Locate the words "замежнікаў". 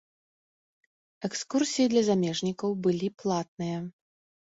2.09-2.69